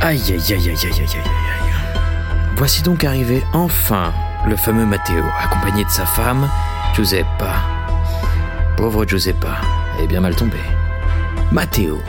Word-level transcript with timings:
Aïe 0.00 0.22
aïe 0.28 0.54
aïe 0.54 0.54
aïe 0.54 0.68
aïe 0.68 0.76
aïe 0.84 1.00
aïe 1.00 1.16
aïe. 1.16 1.72
Voici 2.56 2.82
donc 2.82 3.02
arrivé 3.02 3.44
enfin 3.52 4.12
le 4.46 4.54
fameux 4.54 4.86
Matteo, 4.86 5.24
accompagné 5.42 5.84
de 5.84 5.90
sa 5.90 6.06
femme, 6.06 6.48
Giuseppa. 6.94 7.56
Pauvre 8.76 9.04
Giuseppa, 9.04 9.56
elle 9.96 10.04
est 10.04 10.06
bien 10.06 10.20
mal 10.20 10.36
tombée. 10.36 10.56
Matteo, 11.50 12.00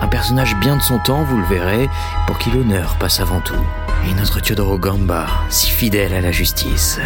un 0.00 0.06
personnage 0.06 0.54
bien 0.56 0.76
de 0.76 0.82
son 0.82 0.98
temps, 1.00 1.24
vous 1.24 1.38
le 1.38 1.46
verrez, 1.46 1.90
pour 2.28 2.38
qui 2.38 2.52
l'honneur 2.52 2.94
passe 2.96 3.18
avant 3.18 3.40
tout. 3.40 3.54
Et 4.08 4.14
notre 4.14 4.40
Teodoro 4.40 4.78
Gamba, 4.78 5.26
si 5.48 5.70
fidèle 5.70 6.14
à 6.14 6.20
la 6.20 6.30
justice. 6.30 7.00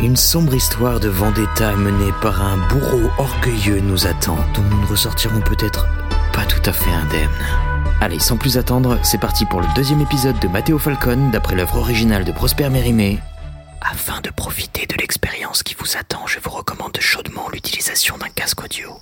Une 0.00 0.16
sombre 0.16 0.54
histoire 0.54 1.00
de 1.00 1.08
vendetta 1.08 1.72
menée 1.76 2.12
par 2.20 2.42
un 2.42 2.58
bourreau 2.68 3.10
orgueilleux 3.16 3.80
nous 3.80 4.06
attend, 4.06 4.38
dont 4.54 4.62
nous 4.70 4.82
ne 4.82 4.86
ressortirons 4.86 5.40
peut-être 5.40 5.86
pas 6.34 6.44
tout 6.44 6.62
à 6.66 6.72
fait 6.72 6.92
indemnes. 6.92 7.71
Allez, 8.02 8.18
sans 8.18 8.36
plus 8.36 8.58
attendre, 8.58 8.98
c'est 9.04 9.20
parti 9.20 9.44
pour 9.44 9.60
le 9.60 9.68
deuxième 9.76 10.00
épisode 10.00 10.36
de 10.40 10.48
Matteo 10.48 10.76
Falcon, 10.76 11.30
d'après 11.30 11.54
l'œuvre 11.54 11.76
originale 11.76 12.24
de 12.24 12.32
Prosper 12.32 12.68
Mérimée. 12.68 13.20
Afin 13.80 14.20
de 14.22 14.30
profiter 14.30 14.86
de 14.86 14.96
l'expérience 14.96 15.62
qui 15.62 15.76
vous 15.78 15.96
attend, 15.96 16.26
je 16.26 16.40
vous 16.40 16.50
recommande 16.50 16.98
chaudement 16.98 17.48
l'utilisation 17.52 18.18
d'un 18.18 18.28
casque 18.34 18.64
audio. 18.64 19.00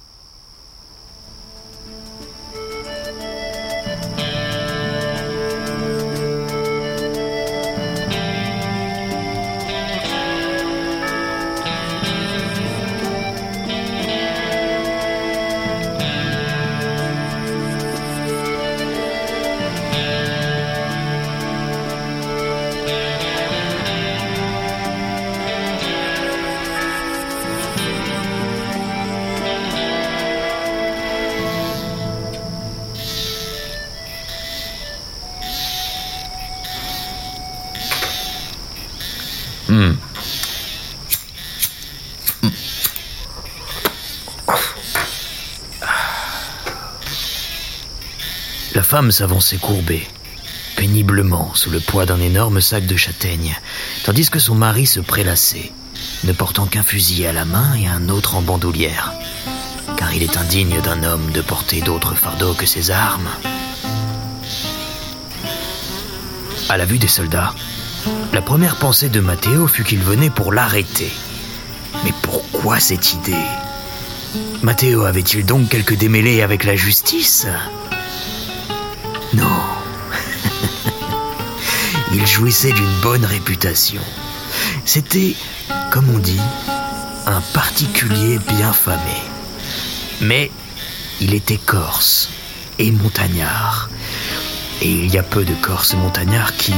La 48.75 48.83
femme 48.83 49.13
s'avançait 49.13 49.59
courbée, 49.59 50.09
péniblement 50.77 51.55
sous 51.55 51.71
le 51.71 51.79
poids 51.79 52.05
d'un 52.05 52.21
énorme 52.21 52.61
sac 52.61 52.87
de 52.87 52.97
châtaignes, 52.97 53.57
tandis 54.05 54.29
que 54.29 54.41
son 54.41 54.57
mari 54.57 54.87
se 54.87 54.99
prélassait, 54.99 55.71
ne 56.25 56.33
portant 56.33 56.67
qu'un 56.67 56.83
fusil 56.83 57.27
à 57.27 57.33
la 57.33 57.45
main 57.45 57.75
et 57.75 57.87
un 57.87 58.09
autre 58.09 58.35
en 58.35 58.43
bandoulière, 58.43 59.13
car 59.97 60.13
il 60.15 60.25
est 60.25 60.37
indigne 60.37 60.81
d'un 60.81 61.05
homme 61.05 61.31
de 61.31 61.43
porter 61.43 61.81
d'autres 61.81 62.15
fardeaux 62.17 62.55
que 62.55 62.67
ses 62.67 62.91
armes. 62.91 63.29
À 66.69 66.77
la 66.77 66.87
vue 66.87 66.99
des 66.99 67.09
soldats, 67.09 67.55
la 68.33 68.43
première 68.43 68.77
pensée 68.77 69.09
de 69.09 69.21
Matteo 69.21 69.67
fut 69.67 69.85
qu'il 69.85 70.01
venait 70.01 70.31
pour 70.31 70.53
l'arrêter. 70.53 71.11
Mais 72.05 72.13
pourquoi 72.23 72.81
cette 72.81 73.13
idée? 73.13 73.35
Matteo 74.63 75.05
avait-il 75.05 75.45
donc 75.45 75.69
quelque 75.69 75.95
démêlé 75.95 76.43
avec 76.43 76.65
la 76.65 76.77
justice? 76.77 77.47
Non. 79.35 79.45
Il 82.13 82.27
jouissait 82.27 82.73
d'une 82.73 83.01
bonne 83.03 83.25
réputation. 83.25 84.03
C'était, 84.85 85.35
comme 85.91 86.11
on 86.11 86.19
dit, 86.19 86.41
un 87.27 87.41
particulier 87.53 88.39
bien 88.39 88.73
famé. 88.73 89.23
Mais 90.21 90.51
il 91.21 91.35
était 91.35 91.59
corse 91.59 92.31
et 92.79 92.91
montagnard. 92.91 93.91
Et 94.83 94.91
il 94.91 95.13
y 95.13 95.19
a 95.19 95.23
peu 95.23 95.45
de 95.45 95.55
Corses 95.55 95.95
montagnards 95.95 96.57
qui, 96.57 96.73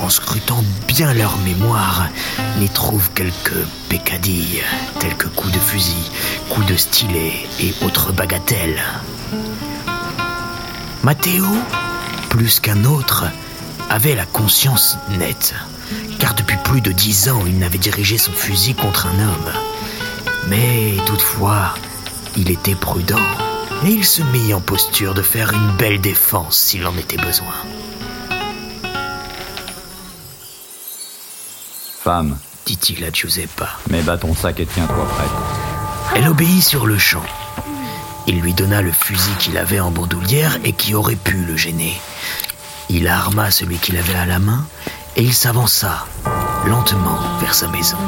en 0.00 0.08
scrutant 0.08 0.62
bien 0.86 1.12
leur 1.14 1.36
mémoire, 1.38 2.08
n'y 2.58 2.68
trouvent 2.68 3.10
quelques 3.14 3.66
pécadilles, 3.88 4.62
tels 5.00 5.16
que 5.16 5.28
coups 5.28 5.52
de 5.52 5.58
fusil, 5.58 6.10
coups 6.50 6.66
de 6.66 6.76
stylet 6.76 7.32
et 7.60 7.74
autres 7.84 8.12
bagatelles. 8.12 8.82
Matteo, 11.02 11.46
plus 12.28 12.60
qu'un 12.60 12.84
autre, 12.84 13.24
avait 13.90 14.14
la 14.14 14.26
conscience 14.26 14.98
nette, 15.18 15.54
car 16.18 16.34
depuis 16.34 16.58
plus 16.64 16.80
de 16.80 16.92
dix 16.92 17.28
ans 17.28 17.42
il 17.46 17.58
n'avait 17.58 17.78
dirigé 17.78 18.18
son 18.18 18.32
fusil 18.32 18.74
contre 18.74 19.06
un 19.06 19.18
homme. 19.20 19.52
Mais 20.48 20.96
toutefois, 21.06 21.74
il 22.36 22.50
était 22.50 22.74
prudent, 22.74 23.16
et 23.84 23.90
il 23.90 24.04
se 24.04 24.22
mit 24.22 24.52
en 24.54 24.60
posture 24.60 25.14
de 25.14 25.22
faire 25.22 25.52
une 25.52 25.76
belle 25.76 26.00
défense 26.00 26.56
s'il 26.58 26.86
en 26.86 26.96
était 26.96 27.16
besoin. 27.16 27.54
Femme, 32.08 32.38
dit-il 32.64 33.04
à 33.04 33.12
Giuseppa. 33.12 33.68
mets 33.90 34.00
bas 34.00 34.16
ton 34.16 34.34
sac 34.34 34.60
et 34.60 34.64
tiens-toi 34.64 35.06
prête. 35.08 35.28
Elle 36.16 36.26
obéit 36.26 36.62
sur 36.62 36.86
le 36.86 36.96
champ. 36.96 37.22
Il 38.26 38.40
lui 38.40 38.54
donna 38.54 38.80
le 38.80 38.92
fusil 38.92 39.34
qu'il 39.38 39.58
avait 39.58 39.78
en 39.78 39.90
bandoulière 39.90 40.56
et 40.64 40.72
qui 40.72 40.94
aurait 40.94 41.16
pu 41.16 41.36
le 41.36 41.54
gêner. 41.54 42.00
Il 42.88 43.08
arma 43.08 43.50
celui 43.50 43.76
qu'il 43.76 43.98
avait 43.98 44.14
à 44.14 44.24
la 44.24 44.38
main 44.38 44.66
et 45.16 45.22
il 45.22 45.34
s'avança 45.34 46.06
lentement 46.64 47.18
vers 47.42 47.52
sa 47.52 47.68
maison, 47.68 47.98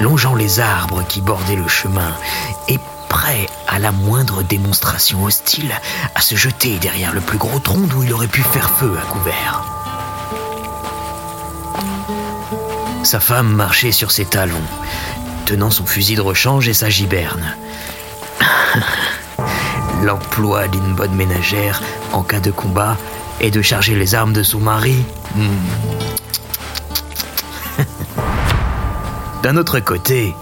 longeant 0.00 0.36
les 0.36 0.60
arbres 0.60 1.04
qui 1.04 1.20
bordaient 1.20 1.56
le 1.56 1.66
chemin 1.66 2.14
et 2.68 2.78
prêt 3.08 3.48
à 3.66 3.80
la 3.80 3.90
moindre 3.90 4.44
démonstration 4.44 5.24
hostile 5.24 5.74
à 6.14 6.20
se 6.20 6.36
jeter 6.36 6.78
derrière 6.78 7.12
le 7.12 7.20
plus 7.20 7.38
gros 7.38 7.58
tronc 7.58 7.88
d'où 7.88 8.04
il 8.04 8.12
aurait 8.12 8.28
pu 8.28 8.42
faire 8.42 8.70
feu 8.70 8.96
à 8.96 9.04
couvert. 9.10 9.73
Sa 13.04 13.20
femme 13.20 13.52
marchait 13.54 13.92
sur 13.92 14.10
ses 14.10 14.24
talons, 14.24 14.56
tenant 15.44 15.70
son 15.70 15.84
fusil 15.84 16.16
de 16.16 16.22
rechange 16.22 16.68
et 16.68 16.74
sa 16.74 16.88
giberne. 16.88 17.54
L'emploi 20.02 20.68
d'une 20.68 20.94
bonne 20.94 21.14
ménagère 21.14 21.82
en 22.12 22.22
cas 22.22 22.40
de 22.40 22.50
combat 22.50 22.96
est 23.40 23.50
de 23.50 23.60
charger 23.60 23.94
les 23.94 24.14
armes 24.14 24.32
de 24.32 24.42
son 24.42 24.58
mari. 24.58 24.96
Hmm. 25.36 25.48
D'un 29.42 29.58
autre 29.58 29.80
côté, 29.80 30.34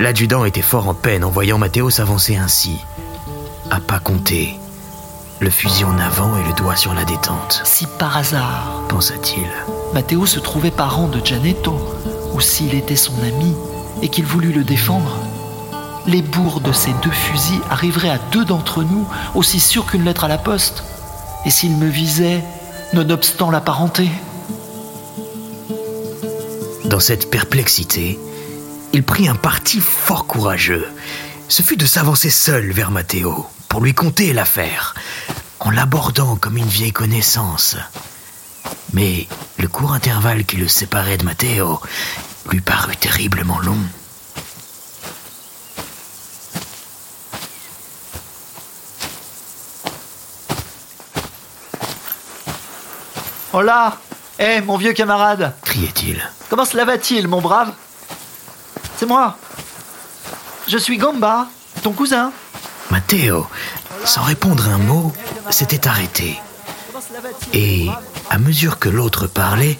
l'adjudant 0.00 0.44
était 0.44 0.62
fort 0.62 0.88
en 0.88 0.94
peine 0.94 1.22
en 1.22 1.30
voyant 1.30 1.58
Matteo 1.58 1.90
s'avancer 1.90 2.36
ainsi. 2.36 2.84
À 3.70 3.78
pas 3.78 4.00
compter, 4.00 4.58
le 5.38 5.48
fusil 5.48 5.84
en 5.84 5.96
avant 6.00 6.36
et 6.36 6.42
le 6.42 6.54
doigt 6.54 6.74
sur 6.74 6.92
la 6.92 7.04
détente, 7.04 7.62
Si 7.64 7.86
par 7.98 8.16
hasard, 8.16 8.82
pensa-t-il. 8.88 9.48
Matteo 9.92 10.26
se 10.26 10.38
trouvait 10.38 10.70
parent 10.70 11.08
de 11.08 11.24
Gianetto, 11.24 11.78
ou 12.34 12.40
s'il 12.40 12.74
était 12.74 12.96
son 12.96 13.14
ami 13.22 13.54
et 14.02 14.08
qu'il 14.08 14.24
voulut 14.24 14.52
le 14.52 14.64
défendre, 14.64 15.16
les 16.06 16.22
bourres 16.22 16.60
de 16.60 16.72
ces 16.72 16.92
deux 17.02 17.10
fusils 17.10 17.60
arriveraient 17.70 18.10
à 18.10 18.18
deux 18.32 18.44
d'entre 18.44 18.82
nous, 18.82 19.06
aussi 19.34 19.60
sûrs 19.60 19.86
qu'une 19.86 20.04
lettre 20.04 20.24
à 20.24 20.28
la 20.28 20.38
poste. 20.38 20.82
Et 21.44 21.50
s'il 21.50 21.76
me 21.76 21.88
visait, 21.88 22.42
nonobstant 22.92 23.50
la 23.50 23.60
parenté 23.60 24.08
Dans 26.84 27.00
cette 27.00 27.30
perplexité, 27.30 28.18
il 28.92 29.04
prit 29.04 29.28
un 29.28 29.34
parti 29.34 29.80
fort 29.80 30.26
courageux. 30.26 30.86
Ce 31.48 31.62
fut 31.62 31.76
de 31.76 31.86
s'avancer 31.86 32.30
seul 32.30 32.72
vers 32.72 32.90
Matteo 32.90 33.46
pour 33.68 33.80
lui 33.80 33.94
conter 33.94 34.32
l'affaire, 34.32 34.94
en 35.60 35.70
l'abordant 35.70 36.36
comme 36.36 36.56
une 36.56 36.66
vieille 36.66 36.92
connaissance. 36.92 37.76
Mais 38.92 39.28
le 39.60 39.68
court 39.68 39.92
intervalle 39.92 40.44
qui 40.44 40.56
le 40.56 40.68
séparait 40.68 41.18
de 41.18 41.24
Matteo 41.24 41.80
lui 42.50 42.60
parut 42.60 42.96
terriblement 42.96 43.58
long. 43.58 43.76
Hola 53.52 53.98
Hé, 54.38 54.62
mon 54.62 54.78
vieux 54.78 54.94
camarade 54.94 55.54
criait-il. 55.62 56.22
Comment 56.48 56.64
cela 56.64 56.86
va-t-il, 56.86 57.28
mon 57.28 57.42
brave? 57.42 57.72
C'est 58.96 59.04
moi. 59.04 59.36
Je 60.66 60.78
suis 60.78 60.96
Gamba, 60.96 61.48
ton 61.82 61.92
cousin. 61.92 62.32
Matteo, 62.90 63.46
sans 64.04 64.22
répondre 64.22 64.66
un 64.68 64.78
mot, 64.78 65.12
s'était 65.50 65.86
arrêté. 65.86 66.40
Et, 67.52 67.88
à 68.30 68.38
mesure 68.38 68.78
que 68.78 68.88
l'autre 68.88 69.26
parlait, 69.26 69.78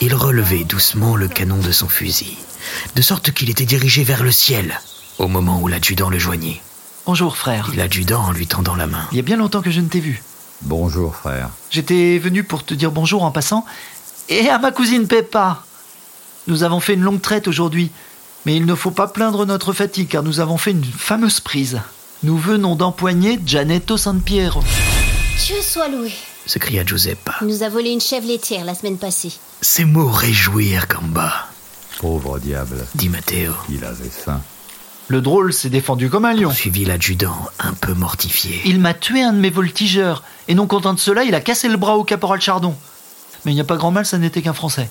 il 0.00 0.14
relevait 0.14 0.64
doucement 0.64 1.14
le 1.14 1.28
canon 1.28 1.58
de 1.58 1.70
son 1.70 1.88
fusil, 1.88 2.36
de 2.96 3.02
sorte 3.02 3.30
qu'il 3.30 3.50
était 3.50 3.66
dirigé 3.66 4.02
vers 4.02 4.24
le 4.24 4.32
ciel 4.32 4.80
au 5.18 5.28
moment 5.28 5.60
où 5.60 5.68
l'adjudant 5.68 6.08
le 6.08 6.18
joignit. 6.18 6.60
Bonjour, 7.04 7.36
frère. 7.36 7.68
Dit 7.70 7.76
l'adjudant 7.76 8.22
en 8.22 8.32
lui 8.32 8.46
tendant 8.46 8.74
la 8.74 8.86
main. 8.86 9.06
Il 9.12 9.16
y 9.16 9.20
a 9.20 9.24
bien 9.24 9.36
longtemps 9.36 9.60
que 9.60 9.70
je 9.70 9.80
ne 9.80 9.88
t'ai 9.88 10.00
vu. 10.00 10.22
Bonjour, 10.62 11.14
frère. 11.14 11.50
J'étais 11.70 12.18
venu 12.18 12.44
pour 12.44 12.64
te 12.64 12.74
dire 12.74 12.90
bonjour 12.90 13.24
en 13.24 13.30
passant. 13.30 13.66
Et 14.28 14.48
à 14.48 14.58
ma 14.58 14.72
cousine 14.72 15.06
Peppa. 15.06 15.64
Nous 16.46 16.62
avons 16.62 16.80
fait 16.80 16.94
une 16.94 17.02
longue 17.02 17.20
traite 17.20 17.46
aujourd'hui. 17.46 17.90
Mais 18.46 18.56
il 18.56 18.64
ne 18.64 18.74
faut 18.74 18.90
pas 18.90 19.06
plaindre 19.06 19.44
notre 19.46 19.72
fatigue 19.72 20.08
car 20.08 20.22
nous 20.22 20.40
avons 20.40 20.56
fait 20.56 20.70
une 20.70 20.84
fameuse 20.84 21.40
prise. 21.40 21.80
Nous 22.22 22.38
venons 22.38 22.74
d'empoigner 22.74 23.38
Gianetto 23.44 23.96
San 23.96 24.20
Piero. 24.20 24.62
Dieu 25.44 25.56
soit 25.60 25.88
loué. 25.88 26.12
S'écria 26.46 26.84
Giuseppa. 26.84 27.34
Il 27.42 27.48
nous 27.48 27.62
a 27.62 27.68
volé 27.68 27.90
une 27.90 28.00
chèvre 28.00 28.26
laitière 28.26 28.64
la 28.64 28.74
semaine 28.74 28.98
passée. 28.98 29.32
Ces 29.60 29.84
mots 29.84 30.10
réjouirent 30.10 30.86
Gamba, 30.88 31.32
Pauvre 31.98 32.38
diable. 32.38 32.86
dit 32.94 33.08
Matteo. 33.08 33.52
Il 33.70 33.84
avait 33.84 34.08
faim. 34.10 34.40
Le 35.08 35.20
drôle 35.20 35.52
s'est 35.52 35.68
défendu 35.68 36.08
comme 36.08 36.24
un 36.24 36.32
lion. 36.32 36.50
Suivit 36.50 36.84
l'adjudant, 36.84 37.36
un 37.58 37.74
peu 37.74 37.92
mortifié. 37.92 38.60
Il 38.64 38.80
m'a 38.80 38.94
tué 38.94 39.22
un 39.22 39.32
de 39.32 39.38
mes 39.40 39.50
voltigeurs. 39.50 40.22
Et 40.48 40.54
non 40.54 40.66
content 40.66 40.94
de 40.94 40.98
cela, 41.00 41.24
il 41.24 41.34
a 41.34 41.40
cassé 41.40 41.68
le 41.68 41.76
bras 41.76 41.96
au 41.96 42.04
caporal 42.04 42.40
Chardon. 42.40 42.74
Mais 43.44 43.52
il 43.52 43.54
n'y 43.54 43.60
a 43.60 43.64
pas 43.64 43.76
grand 43.76 43.90
mal, 43.90 44.06
ça 44.06 44.18
n'était 44.18 44.42
qu'un 44.42 44.52
Français. 44.52 44.88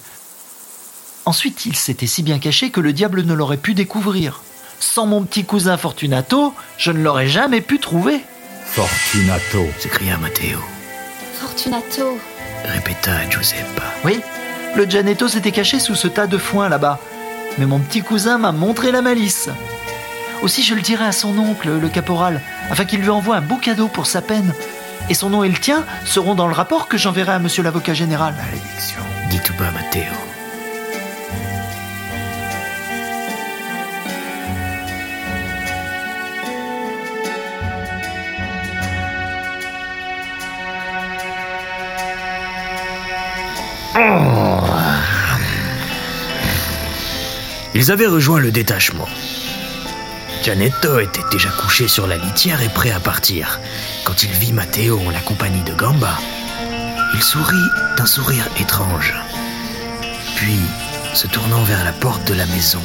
Ensuite, 1.25 1.65
il 1.65 1.75
s'était 1.75 2.07
si 2.07 2.23
bien 2.23 2.39
caché 2.39 2.69
que 2.71 2.81
le 2.81 2.93
diable 2.93 3.23
ne 3.23 3.33
l'aurait 3.33 3.57
pu 3.57 3.73
découvrir. 3.73 4.41
Sans 4.79 5.05
mon 5.05 5.23
petit 5.23 5.45
cousin 5.45 5.77
Fortunato, 5.77 6.53
je 6.77 6.91
ne 6.91 7.01
l'aurais 7.01 7.27
jamais 7.27 7.61
pu 7.61 7.79
trouver. 7.79 8.19
Fortunato. 8.65 9.65
s'écria 9.79 10.17
Matteo. 10.17 10.59
Fortunato. 11.41 12.19
Répéta 12.65 13.27
Giuseppa. 13.27 13.81
Oui, 14.05 14.21
le 14.75 14.85
Gianetto 14.85 15.27
s'était 15.27 15.51
caché 15.51 15.79
sous 15.79 15.95
ce 15.95 16.07
tas 16.07 16.27
de 16.27 16.37
foin 16.37 16.69
là-bas. 16.69 16.99
Mais 17.57 17.65
mon 17.65 17.79
petit 17.79 18.03
cousin 18.03 18.37
m'a 18.37 18.51
montré 18.51 18.91
la 18.91 19.01
malice. 19.01 19.49
Aussi, 20.43 20.61
je 20.61 20.75
le 20.75 20.81
dirai 20.81 21.05
à 21.05 21.11
son 21.11 21.35
oncle, 21.39 21.71
le 21.79 21.89
caporal, 21.89 22.41
afin 22.69 22.85
qu'il 22.85 23.01
lui 23.01 23.09
envoie 23.09 23.37
un 23.37 23.41
beau 23.41 23.55
cadeau 23.55 23.87
pour 23.87 24.05
sa 24.05 24.21
peine. 24.21 24.53
Et 25.09 25.15
son 25.15 25.31
nom 25.31 25.43
et 25.43 25.49
le 25.49 25.57
tien 25.57 25.83
seront 26.05 26.35
dans 26.35 26.47
le 26.47 26.53
rapport 26.53 26.87
que 26.87 26.99
j'enverrai 26.99 27.31
à 27.31 27.39
monsieur 27.39 27.63
l'avocat 27.63 27.95
général. 27.95 28.35
Malédiction. 28.37 29.01
Dit 29.31 29.39
tout 29.43 29.55
bas 29.55 29.71
Matteo. 29.71 30.13
Ils 47.73 47.91
avaient 47.91 48.07
rejoint 48.07 48.39
le 48.39 48.51
détachement. 48.51 49.07
Gianetto 50.43 50.99
était 50.99 51.19
déjà 51.31 51.49
couché 51.49 51.87
sur 51.87 52.07
la 52.07 52.17
litière 52.17 52.61
et 52.61 52.69
prêt 52.69 52.91
à 52.91 52.99
partir. 52.99 53.59
Quand 54.05 54.23
il 54.23 54.31
vit 54.31 54.53
Matteo 54.53 54.99
en 55.05 55.09
la 55.09 55.19
compagnie 55.19 55.63
de 55.63 55.73
Gamba, 55.73 56.17
il 57.13 57.21
sourit 57.21 57.69
d'un 57.97 58.05
sourire 58.05 58.47
étrange. 58.59 59.13
Puis, 60.35 60.59
se 61.13 61.27
tournant 61.27 61.63
vers 61.63 61.83
la 61.83 61.91
porte 61.91 62.25
de 62.27 62.33
la 62.33 62.45
maison, 62.45 62.81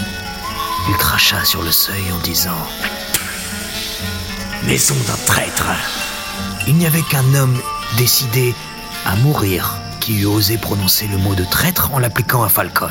il 0.88 0.96
cracha 0.96 1.44
sur 1.44 1.62
le 1.62 1.72
seuil 1.72 2.04
en 2.12 2.18
disant 2.18 2.66
Maison 4.64 4.96
d'un 5.06 5.24
traître 5.24 5.68
Il 6.66 6.74
n'y 6.74 6.86
avait 6.86 7.02
qu'un 7.02 7.34
homme 7.34 7.60
décidé 7.96 8.54
à 9.04 9.14
mourir 9.16 9.78
qui 10.06 10.20
eût 10.20 10.26
osé 10.26 10.56
prononcer 10.56 11.08
le 11.08 11.18
mot 11.18 11.34
de 11.34 11.42
traître 11.42 11.92
en 11.92 11.98
l'appliquant 11.98 12.44
à 12.44 12.48
Falcon. 12.48 12.86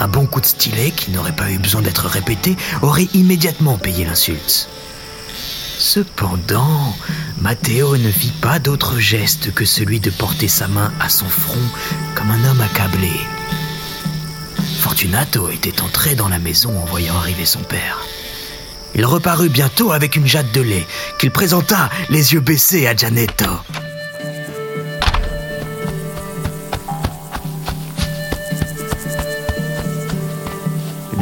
Un 0.00 0.08
bon 0.08 0.26
coup 0.26 0.40
de 0.40 0.46
stylet, 0.46 0.90
qui 0.90 1.12
n'aurait 1.12 1.36
pas 1.36 1.52
eu 1.52 1.58
besoin 1.58 1.82
d'être 1.82 2.06
répété, 2.06 2.56
aurait 2.82 3.06
immédiatement 3.14 3.78
payé 3.78 4.04
l'insulte. 4.04 4.68
Cependant, 5.78 6.96
Matteo 7.40 7.96
ne 7.96 8.10
fit 8.10 8.32
pas 8.40 8.58
d'autre 8.58 8.98
geste 8.98 9.54
que 9.54 9.64
celui 9.64 10.00
de 10.00 10.10
porter 10.10 10.48
sa 10.48 10.66
main 10.66 10.92
à 10.98 11.08
son 11.08 11.28
front 11.28 11.54
comme 12.16 12.32
un 12.32 12.44
homme 12.44 12.60
accablé. 12.60 13.12
Fortunato 14.80 15.48
était 15.48 15.80
entré 15.80 16.16
dans 16.16 16.28
la 16.28 16.40
maison 16.40 16.76
en 16.76 16.86
voyant 16.86 17.14
arriver 17.14 17.46
son 17.46 17.60
père. 17.60 18.00
Il 18.96 19.06
reparut 19.06 19.48
bientôt 19.48 19.92
avec 19.92 20.16
une 20.16 20.26
jatte 20.26 20.52
de 20.52 20.60
lait 20.60 20.88
qu'il 21.20 21.30
présenta 21.30 21.88
les 22.10 22.32
yeux 22.32 22.40
baissés 22.40 22.88
à 22.88 22.96
Gianetto. 22.96 23.46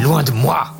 Loin 0.07 0.23
de 0.23 0.31
moi 0.31 0.73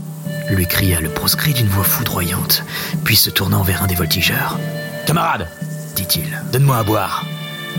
lui 0.50 0.66
cria 0.68 1.02
le 1.02 1.10
proscrit 1.10 1.54
d'une 1.54 1.68
voix 1.68 1.84
foudroyante, 1.84 2.64
puis 3.04 3.18
se 3.18 3.30
tournant 3.30 3.62
vers 3.62 3.84
un 3.84 3.88
des 3.88 3.94
voltigeurs. 3.94 4.58
Camarade, 5.06 5.50
dit-il, 5.98 6.42
donne-moi 6.54 6.78
à 6.78 6.84
boire. 6.84 7.26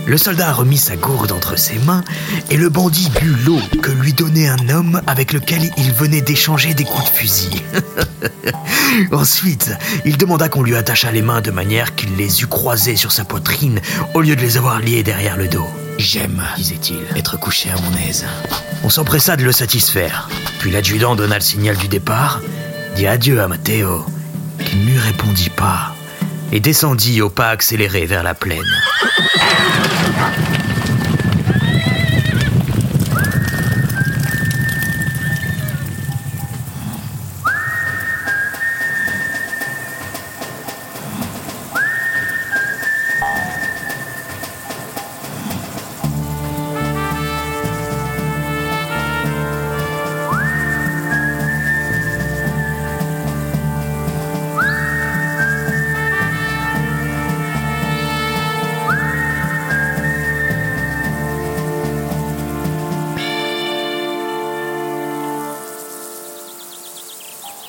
Le 0.05 0.19
soldat 0.19 0.53
remit 0.53 0.77
sa 0.77 0.97
gourde 0.97 1.33
entre 1.33 1.59
ses 1.59 1.79
mains 1.79 2.05
et 2.51 2.59
le 2.59 2.69
bandit 2.69 3.09
but 3.19 3.35
l'eau 3.47 3.61
que 3.83 3.91
lui 3.91 4.13
donnait 4.13 4.47
un 4.47 4.69
homme 4.69 5.01
avec 5.07 5.33
lequel 5.33 5.71
il 5.79 5.91
venait 5.91 6.21
d'échanger 6.21 6.75
des 6.75 6.85
coups 6.85 7.11
de 7.11 7.17
fusil. 7.17 7.63
Ensuite, 9.11 9.71
il 10.05 10.19
demanda 10.19 10.51
qu'on 10.51 10.63
lui 10.63 10.77
attachât 10.77 11.13
les 11.13 11.23
mains 11.23 11.41
de 11.41 11.51
manière 11.51 11.95
qu'il 11.95 12.15
les 12.17 12.43
eût 12.43 12.47
croisées 12.47 12.97
sur 12.97 13.11
sa 13.11 13.25
poitrine 13.25 13.81
au 14.13 14.21
lieu 14.21 14.37
de 14.37 14.43
les 14.43 14.59
avoir 14.59 14.81
liées 14.81 15.03
derrière 15.03 15.39
le 15.39 15.49
dos. 15.49 15.67
J'aime, 15.99 16.41
disait-il, 16.57 17.01
être 17.19 17.39
couché 17.41 17.71
à 17.71 17.75
mon 17.81 18.09
aise. 18.09 18.25
On 18.85 18.89
s'empressa 18.89 19.37
de 19.37 19.43
le 19.43 19.51
satisfaire. 19.51 20.29
Puis 20.61 20.71
l'adjudant 20.71 21.17
donna 21.17 21.35
le 21.35 21.41
signal 21.41 21.77
du 21.77 21.89
départ, 21.89 22.41
dit 22.95 23.09
adieu 23.09 23.41
à 23.41 23.49
Matteo, 23.49 24.07
qui 24.65 24.77
ne 24.77 24.87
lui 24.87 24.99
répondit 24.99 25.51
pas, 25.51 25.97
et 26.53 26.61
descendit 26.61 27.21
au 27.21 27.31
pas 27.31 27.51
accéléré 27.51 28.07
vers 28.07 28.23
la 28.23 28.35
plaine. 28.35 28.63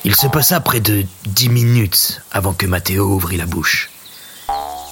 Il 0.10 0.16
se 0.16 0.26
passa 0.26 0.60
près 0.60 0.80
de 0.80 1.06
dix 1.28 1.50
minutes 1.50 2.24
avant 2.32 2.52
que 2.52 2.66
Matteo 2.66 3.06
ouvrit 3.06 3.38
la 3.38 3.46
bouche. 3.46 3.92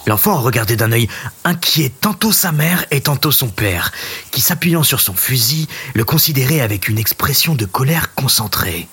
L'enfant 0.06 0.40
regardait 0.40 0.76
d'un 0.76 0.92
œil 0.92 1.10
inquiet 1.44 1.90
tantôt 1.90 2.32
sa 2.32 2.52
mère 2.52 2.86
et 2.92 3.02
tantôt 3.02 3.32
son 3.32 3.48
père, 3.48 3.92
qui 4.30 4.42
s'appuyant 4.42 4.84
sur 4.84 5.02
son 5.02 5.16
fusil, 5.16 5.68
le 5.96 6.06
considérait 6.06 6.62
avec 6.62 6.88
une 6.88 7.00
expression 7.00 7.56
de 7.56 7.66
colère 7.66 8.14
concentrée. 8.14 8.88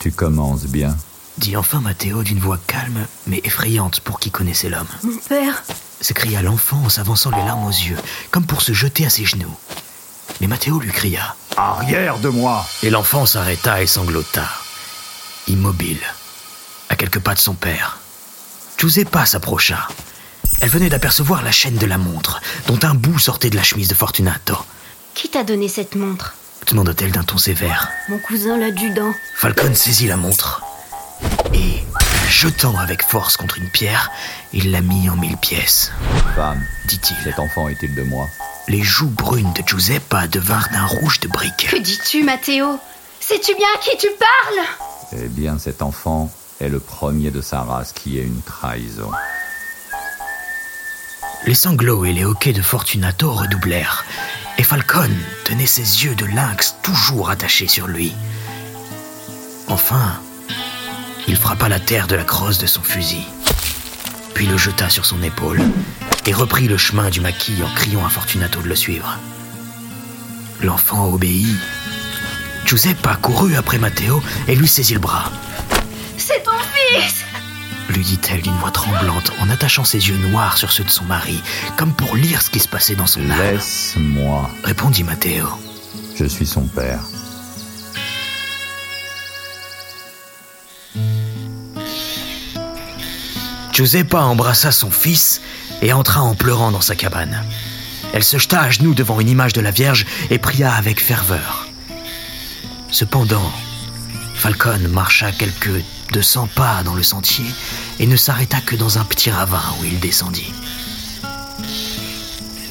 Tu 0.00 0.10
commences 0.10 0.64
bien. 0.64 0.96
Dit 1.36 1.56
enfin 1.56 1.80
Matteo 1.80 2.24
d'une 2.24 2.40
voix 2.40 2.58
calme 2.66 3.06
mais 3.28 3.40
effrayante 3.44 4.00
pour 4.00 4.18
qui 4.18 4.32
connaissait 4.32 4.70
l'homme. 4.70 4.88
Mon 5.04 5.16
père 5.28 5.62
s'écria 6.00 6.42
l'enfant 6.42 6.82
en 6.86 6.88
s'avançant 6.88 7.30
les 7.30 7.44
larmes 7.44 7.66
aux 7.66 7.70
yeux, 7.70 7.98
comme 8.32 8.46
pour 8.46 8.62
se 8.62 8.72
jeter 8.72 9.06
à 9.06 9.10
ses 9.10 9.24
genoux. 9.24 9.56
mais 10.40 10.48
Matteo 10.48 10.80
lui 10.80 10.90
cria. 10.90 11.36
Arrière 11.56 12.18
de 12.18 12.30
moi 12.30 12.66
Et 12.82 12.90
l'enfant 12.90 13.26
s'arrêta 13.26 13.80
et 13.80 13.86
sanglota, 13.86 14.48
immobile, 15.48 16.00
à 16.88 16.96
quelques 16.96 17.20
pas 17.20 17.34
de 17.34 17.40
son 17.40 17.54
père. 17.54 17.98
Giuseppa 18.78 19.26
s'approcha. 19.26 19.88
Elle 20.60 20.70
venait 20.70 20.88
d'apercevoir 20.88 21.42
la 21.42 21.52
chaîne 21.52 21.76
de 21.76 21.86
la 21.86 21.98
montre, 21.98 22.40
dont 22.66 22.78
un 22.82 22.94
bout 22.94 23.18
sortait 23.18 23.50
de 23.50 23.56
la 23.56 23.62
chemise 23.62 23.88
de 23.88 23.94
Fortunato. 23.94 24.56
Qui 25.14 25.28
t'a 25.28 25.44
donné 25.44 25.68
cette 25.68 25.94
montre? 25.94 26.34
Demanda-t-elle 26.68 27.12
d'un 27.12 27.22
ton 27.24 27.38
sévère. 27.38 27.88
Mon 28.08 28.18
cousin 28.18 28.58
l'adjudant. 28.58 29.12
Falcon 29.36 29.74
saisit 29.74 30.06
la 30.06 30.16
montre 30.16 30.62
et, 31.54 31.82
la 32.22 32.28
jetant 32.28 32.76
avec 32.76 33.02
force 33.02 33.36
contre 33.36 33.58
une 33.58 33.70
pierre, 33.70 34.10
il 34.52 34.70
la 34.70 34.80
mit 34.80 35.08
en 35.10 35.16
mille 35.16 35.36
pièces, 35.36 35.90
Femme, 36.36 36.62
dit-il. 36.86 37.16
cet 37.24 37.38
enfant 37.38 37.68
est-il 37.68 37.94
de 37.94 38.02
moi? 38.02 38.28
Les 38.68 38.82
joues 38.82 39.08
brunes 39.10 39.52
de 39.54 39.62
Giuseppa 39.66 40.28
devinrent 40.28 40.68
d'un 40.72 40.84
rouge 40.84 41.20
de 41.20 41.28
brique. 41.28 41.68
Que 41.70 41.78
dis-tu, 41.78 42.22
Matteo? 42.22 42.78
Sais-tu 43.20 43.54
bien 43.56 43.66
à 43.74 43.78
qui 43.78 43.96
tu 43.96 44.08
parles? 44.18 44.66
Eh 45.12 45.28
bien, 45.28 45.58
cet 45.58 45.82
enfant 45.82 46.30
est 46.60 46.68
le 46.68 46.80
premier 46.80 47.30
de 47.30 47.40
sa 47.40 47.62
race 47.62 47.92
qui 47.92 48.18
est 48.18 48.24
une 48.24 48.42
trahison. 48.42 49.10
Les 51.46 51.54
sanglots 51.54 52.04
et 52.04 52.12
les 52.12 52.24
hoquets 52.24 52.52
de 52.52 52.62
Fortunato 52.62 53.32
redoublèrent, 53.32 54.04
et 54.58 54.62
Falcon 54.62 55.10
tenait 55.44 55.66
ses 55.66 56.04
yeux 56.04 56.14
de 56.14 56.26
lynx 56.26 56.76
toujours 56.82 57.30
attachés 57.30 57.68
sur 57.68 57.86
lui. 57.86 58.12
Enfin, 59.68 60.20
il 61.26 61.36
frappa 61.36 61.68
la 61.68 61.80
terre 61.80 62.06
de 62.06 62.16
la 62.16 62.24
crosse 62.24 62.58
de 62.58 62.66
son 62.66 62.82
fusil, 62.82 63.24
puis 64.34 64.46
le 64.46 64.58
jeta 64.58 64.90
sur 64.90 65.06
son 65.06 65.22
épaule 65.22 65.62
et 66.26 66.34
reprit 66.34 66.68
le 66.68 66.76
chemin 66.76 67.08
du 67.08 67.20
maquis 67.20 67.62
en 67.62 67.74
criant 67.74 68.04
à 68.04 68.10
Fortunato 68.10 68.60
de 68.60 68.68
le 68.68 68.76
suivre. 68.76 69.18
L'enfant 70.60 71.08
obéit. 71.10 71.56
Giuseppa 72.68 73.16
courut 73.16 73.56
après 73.56 73.78
Matteo 73.78 74.22
et 74.46 74.54
lui 74.54 74.68
saisit 74.68 74.92
le 74.92 75.00
bras. 75.00 75.32
C'est 76.18 76.42
ton 76.42 76.50
fils 76.92 77.24
lui 77.88 78.04
dit-elle 78.04 78.42
d'une 78.42 78.56
voix 78.58 78.70
tremblante 78.70 79.32
en 79.40 79.48
attachant 79.48 79.84
ses 79.84 80.08
yeux 80.08 80.18
noirs 80.18 80.58
sur 80.58 80.70
ceux 80.70 80.84
de 80.84 80.90
son 80.90 81.04
mari, 81.04 81.42
comme 81.78 81.94
pour 81.94 82.14
lire 82.14 82.42
ce 82.42 82.50
qui 82.50 82.60
se 82.60 82.68
passait 82.68 82.94
dans 82.94 83.06
son 83.06 83.22
âme. 83.30 83.38
Laisse-moi. 83.40 84.50
Répondit 84.62 85.02
Matteo. 85.02 85.48
Je 86.14 86.26
suis 86.26 86.46
son 86.46 86.66
père. 86.66 87.00
Giuseppa 93.72 94.20
embrassa 94.20 94.72
son 94.72 94.90
fils 94.90 95.40
et 95.80 95.94
entra 95.94 96.20
en 96.20 96.34
pleurant 96.34 96.70
dans 96.70 96.82
sa 96.82 96.94
cabane. 96.94 97.42
Elle 98.12 98.24
se 98.24 98.36
jeta 98.36 98.60
à 98.60 98.70
genoux 98.70 98.92
devant 98.92 99.20
une 99.20 99.30
image 99.30 99.54
de 99.54 99.62
la 99.62 99.70
Vierge 99.70 100.04
et 100.28 100.38
pria 100.38 100.74
avec 100.74 101.00
ferveur. 101.00 101.67
Cependant, 102.90 103.52
Falcon 104.34 104.80
marcha 104.90 105.30
quelques 105.32 105.84
200 106.12 106.48
pas 106.54 106.82
dans 106.84 106.94
le 106.94 107.02
sentier 107.02 107.44
et 107.98 108.06
ne 108.06 108.16
s'arrêta 108.16 108.60
que 108.60 108.76
dans 108.76 108.98
un 108.98 109.04
petit 109.04 109.30
ravin 109.30 109.62
où 109.80 109.84
il 109.84 110.00
descendit. 110.00 110.52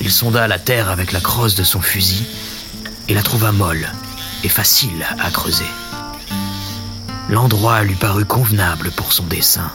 Il 0.01 0.11
sonda 0.11 0.47
la 0.47 0.59
terre 0.59 0.89
avec 0.89 1.11
la 1.11 1.19
crosse 1.19 1.55
de 1.55 1.63
son 1.63 1.81
fusil 1.81 2.25
et 3.07 3.13
la 3.13 3.21
trouva 3.21 3.51
molle 3.51 3.87
et 4.43 4.49
facile 4.49 5.05
à 5.19 5.29
creuser. 5.29 5.65
L'endroit 7.29 7.83
lui 7.83 7.95
parut 7.95 8.25
convenable 8.25 8.91
pour 8.91 9.13
son 9.13 9.25
dessein. 9.25 9.71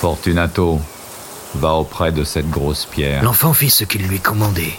Fortunato, 0.00 0.80
va 1.56 1.74
auprès 1.74 2.12
de 2.12 2.22
cette 2.22 2.48
grosse 2.48 2.86
pierre. 2.86 3.24
L'enfant 3.24 3.52
fit 3.52 3.68
ce 3.68 3.82
qu'il 3.82 4.06
lui 4.06 4.20
commandait, 4.20 4.78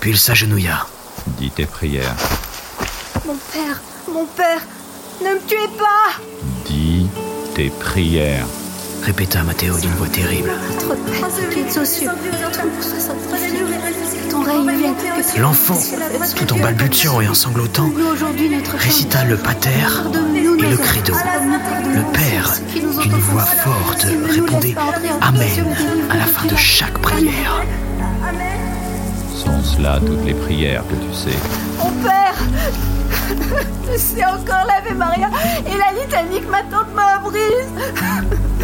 puis 0.00 0.10
il 0.10 0.18
s'agenouilla. 0.18 0.86
Dis 1.38 1.50
tes 1.50 1.64
prières. 1.64 2.14
Mon 3.26 3.36
père, 3.52 3.80
mon 4.12 4.26
père, 4.26 4.60
ne 5.22 5.34
me 5.34 5.40
tuez 5.46 5.68
pas 5.78 6.20
Dis 6.66 7.08
tes 7.54 7.70
prières. 7.70 8.44
Répéta 9.02 9.42
Matteo 9.42 9.78
d'une 9.78 9.92
voix 9.92 10.08
terrible. 10.08 10.50
L'enfant, 15.38 15.78
tout 16.36 16.52
en 16.52 16.58
balbutiant 16.58 17.20
et 17.20 17.28
en 17.28 17.34
sanglotant, 17.34 17.90
récita 18.78 19.24
le 19.24 19.36
pater 19.36 19.70
et 20.38 20.70
le 20.70 20.76
credo. 20.76 21.14
Le 21.84 22.12
Père, 22.12 22.54
d'une 23.02 23.18
voix 23.18 23.44
forte, 23.44 24.06
répondait 24.28 24.74
Amen 25.20 25.66
à 26.10 26.16
la 26.16 26.26
fin 26.26 26.46
de 26.46 26.56
chaque 26.56 26.98
prière. 26.98 27.62
Sont 29.40 29.64
cela 29.64 29.98
toutes 30.04 30.22
les 30.26 30.34
prières 30.34 30.82
que 30.86 30.96
tu 30.96 31.14
sais 31.14 31.38
Mon 31.78 31.90
père 32.02 32.34
C'est 33.96 34.22
encore 34.22 34.66
l'Ave 34.68 34.94
Maria 34.94 35.30
et 35.66 35.78
la 35.78 35.98
litanie 35.98 36.42
que 36.42 36.50
ma 36.50 36.62
tante 36.64 36.94
m'a 36.94 37.14
apprise. 37.16 37.70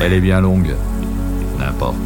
Elle 0.03 0.13
est 0.13 0.21
bien 0.21 0.43
longue. 0.43 0.75
N'importe. 1.59 1.97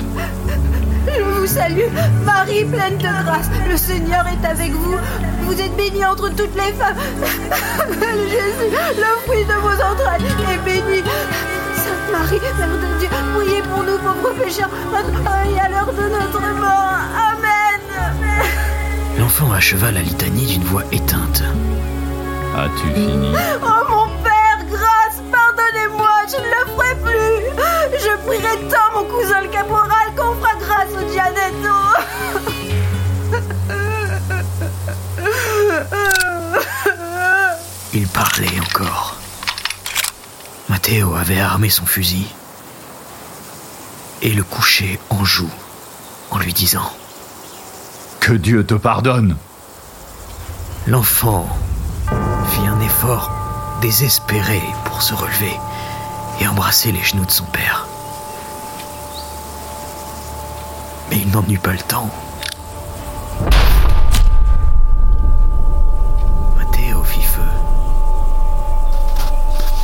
Je 1.09 1.21
vous 1.21 1.47
salue, 1.49 1.91
Marie 2.25 2.65
pleine 2.65 2.97
de 2.99 3.25
grâce. 3.25 3.51
Le 3.69 3.77
Seigneur 3.77 4.25
est 4.29 4.47
avec 4.47 4.71
vous. 4.71 4.95
Vous 5.43 5.61
êtes 5.61 5.77
bénie 5.77 6.05
entre 6.05 6.29
toutes 6.29 6.55
les 6.55 6.73
femmes. 6.75 6.95
Jésus, 8.29 8.71
le 8.71 9.27
fruit 9.27 9.45
de 9.47 9.55
vos 9.55 9.83
entrailles, 9.83 10.23
est 10.23 10.65
béni. 10.65 11.03
Sainte 11.75 12.13
Marie, 12.13 12.39
Mère 12.57 12.69
de 12.69 12.99
Dieu, 13.01 13.09
priez 13.35 13.63
pour 13.63 13.83
nous 13.83 13.99
pauvres 13.99 14.35
pécheurs, 14.45 14.71
maintenant 14.93 15.39
et 15.51 15.59
à 15.59 15.69
l'heure 15.69 15.93
de 15.93 16.03
notre 16.09 16.41
mort. 16.41 16.60
Acheva 19.61 19.93
la 19.93 20.01
litanie 20.01 20.47
d'une 20.47 20.65
voix 20.65 20.85
éteinte. 20.91 21.43
As-tu 22.57 22.87
fini? 22.95 23.31
Oh 23.63 23.85
mon 23.91 24.09
Père, 24.23 24.65
grâce, 24.71 25.21
pardonnez-moi, 25.31 26.15
je 26.31 26.37
ne 26.39 26.49
le 26.57 26.65
ferai 26.73 26.95
plus. 27.05 27.37
Je 27.93 28.13
prierai 28.27 28.57
tant 28.71 28.91
mon 28.95 29.05
cousin 29.05 29.43
le 29.43 29.49
caporal 29.49 30.15
qu'on 30.17 30.35
fera 30.37 30.55
grâce 30.65 30.93
au 30.97 31.05
Gianetto. 31.13 31.79
Il 37.93 38.07
parlait 38.09 38.61
encore. 38.63 39.17
Matteo 40.71 41.15
avait 41.17 41.41
armé 41.41 41.69
son 41.69 41.85
fusil 41.85 42.27
et 44.23 44.31
le 44.31 44.43
couchait 44.43 44.99
en 45.11 45.23
joue 45.27 45.51
en 46.31 46.39
lui 46.39 46.55
disant 46.55 46.91
Que 48.21 48.33
Dieu 48.33 48.65
te 48.65 48.73
pardonne 48.73 49.37
L'enfant 50.87 51.47
fit 52.49 52.67
un 52.67 52.81
effort 52.81 53.31
désespéré 53.83 54.63
pour 54.85 55.03
se 55.03 55.13
relever 55.13 55.55
et 56.41 56.49
embrasser 56.49 56.91
les 56.91 57.03
genoux 57.03 57.27
de 57.27 57.31
son 57.31 57.45
père. 57.45 57.87
Mais 61.11 61.19
il 61.19 61.31
n'en 61.31 61.45
eut 61.49 61.59
pas 61.59 61.73
le 61.73 61.79
temps. 61.79 62.09
Matteo 66.57 67.03
fit 67.05 67.23
feu. 67.23 67.43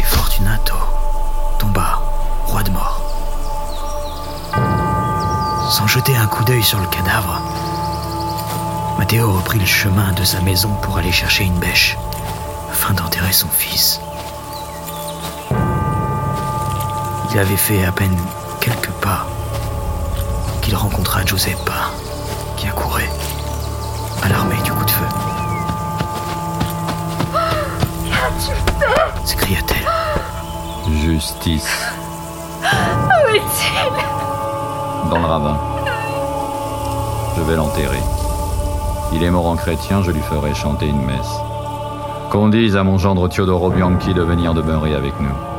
Et 0.01 0.05
Fortunato 0.05 0.77
tomba, 1.59 2.01
roi 2.47 2.63
de 2.63 2.71
mort. 2.71 3.03
Sans 5.71 5.87
jeter 5.87 6.17
un 6.17 6.27
coup 6.27 6.45
d'œil 6.45 6.63
sur 6.63 6.81
le 6.81 6.87
cadavre, 6.87 7.43
Matteo 9.07 9.31
reprit 9.31 9.61
le 9.61 9.65
chemin 9.65 10.13
de 10.15 10.25
sa 10.25 10.41
maison 10.41 10.69
pour 10.83 10.99
aller 10.99 11.13
chercher 11.13 11.45
une 11.45 11.61
bêche 11.61 11.97
afin 12.73 12.93
d'enterrer 12.93 13.33
son 13.33 13.47
fils. 13.47 14.01
Il 17.31 17.39
avait 17.39 17.57
fait 17.57 17.85
à 17.85 17.93
peine 17.93 18.19
quelques 18.61 18.91
pas 19.01 19.25
qu'il 20.61 20.75
rencontra 20.75 21.25
Giuseppa 21.25 21.93
qui 22.57 22.67
accourait, 22.67 23.09
alarmée 24.25 24.61
du 24.65 24.73
coup 24.73 24.85
de 24.85 24.91
feu. 24.91 25.05
s'écria-t-elle. 29.25 29.87
Justice. 30.93 31.79
Où 32.61 33.29
est-il? 33.37 35.11
Dans 35.11 35.21
le 35.21 35.27
ravin. 35.27 35.61
Je 37.37 37.43
vais 37.43 37.55
l'enterrer. 37.55 38.03
Il 39.13 39.23
est 39.23 39.31
mort 39.31 39.47
en 39.47 39.57
chrétien, 39.57 40.03
je 40.03 40.11
lui 40.11 40.21
ferai 40.21 40.55
chanter 40.55 40.87
une 40.87 41.05
messe. 41.05 41.41
Qu'on 42.31 42.49
dise 42.49 42.77
à 42.77 42.83
mon 42.83 42.99
gendre 42.99 43.29
Teodoro 43.29 43.71
Bianchi 43.71 44.13
de 44.13 44.23
venir 44.23 44.53
demeurer 44.53 44.95
avec 44.95 45.19
nous. 45.21 45.56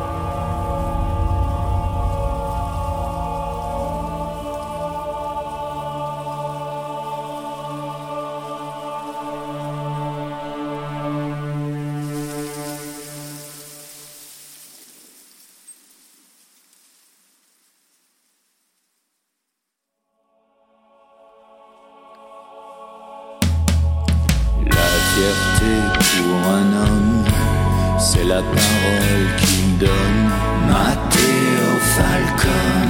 La 28.37 28.43
parole 28.43 29.27
qu'il 29.39 29.77
donne. 29.79 30.23
Matteo 30.69 31.69
Falcon, 31.95 32.89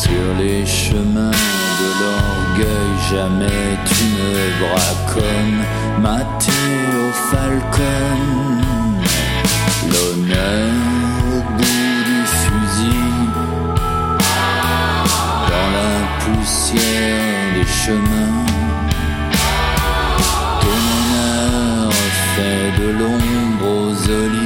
sur 0.00 0.26
les 0.38 0.64
chemins 0.64 1.40
de 1.80 1.88
l'orgueil, 2.00 2.92
jamais 3.10 3.68
tu 3.90 4.04
ne 4.18 4.34
braconnes. 4.62 5.62
Matteo 6.06 7.04
Falcon, 7.30 8.22
l'honneur 9.92 10.72
au 11.34 11.40
bout 11.58 11.98
du 12.10 12.20
fusil, 12.40 13.10
dans 15.50 15.70
la 15.78 15.94
poussière 16.20 17.54
des 17.54 17.68
chemins. 17.82 18.52
de 22.78 22.90
l'ombre 22.98 23.31
aux 24.10 24.41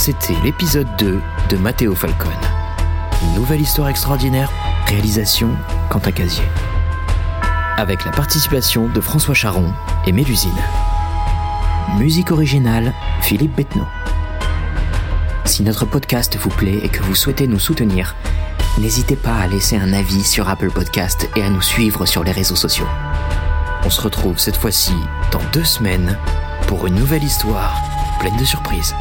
C'était 0.00 0.34
l'épisode 0.42 0.88
2 0.96 1.20
de 1.50 1.56
Matteo 1.58 1.94
Falcone. 1.94 2.30
Une 3.22 3.34
nouvelle 3.34 3.60
histoire 3.60 3.90
extraordinaire, 3.90 4.50
réalisation 4.86 5.50
Quentin 5.90 6.10
Casier. 6.10 6.46
Avec 7.76 8.06
la 8.06 8.10
participation 8.10 8.88
de 8.88 8.98
François 9.02 9.34
Charon 9.34 9.74
et 10.06 10.12
Mélusine. 10.12 10.50
Musique 11.98 12.30
originale, 12.30 12.94
Philippe 13.20 13.54
Bettenot. 13.54 13.86
Si 15.44 15.62
notre 15.62 15.84
podcast 15.84 16.34
vous 16.38 16.48
plaît 16.48 16.80
et 16.82 16.88
que 16.88 17.02
vous 17.02 17.14
souhaitez 17.14 17.46
nous 17.46 17.58
soutenir, 17.58 18.16
n'hésitez 18.78 19.16
pas 19.16 19.36
à 19.36 19.48
laisser 19.48 19.76
un 19.76 19.92
avis 19.92 20.24
sur 20.24 20.48
Apple 20.48 20.70
Podcast 20.70 21.28
et 21.36 21.42
à 21.42 21.50
nous 21.50 21.60
suivre 21.60 22.06
sur 22.06 22.24
les 22.24 22.32
réseaux 22.32 22.56
sociaux. 22.56 22.88
On 23.84 23.90
se 23.90 24.00
retrouve 24.00 24.38
cette 24.38 24.56
fois-ci 24.56 24.94
dans 25.30 25.42
deux 25.52 25.64
semaines 25.64 26.16
pour 26.68 26.86
une 26.86 26.94
nouvelle 26.94 27.24
histoire 27.24 27.76
pleine 28.18 28.38
de 28.38 28.44
surprises. 28.46 28.94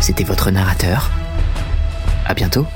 C'était 0.00 0.24
votre 0.24 0.50
narrateur. 0.50 1.10
À 2.26 2.34
bientôt. 2.34 2.66